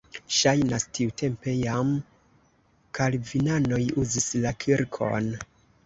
Ŝajnas, 0.35 0.85
tiutempe 0.97 1.53
jam 1.59 1.93
kalvinanoj 3.01 3.83
uzis 4.07 4.29
la 4.49 4.59
kirkon. 4.67 5.35